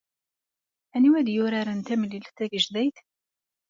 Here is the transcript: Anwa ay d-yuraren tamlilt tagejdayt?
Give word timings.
Anwa 0.95 1.15
ay 1.19 1.25
d-yuraren 1.27 1.79
tamlilt 1.87 2.33
tagejdayt? 2.37 2.97